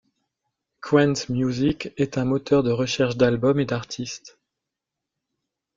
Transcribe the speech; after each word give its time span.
Qwant 0.81 1.13
Music 1.29 1.91
est 1.95 2.17
un 2.17 2.25
moteur 2.25 2.63
de 2.63 2.71
recherche 2.71 3.17
d'albums 3.17 3.59
et 3.59 3.65
d'artistes. 3.65 4.39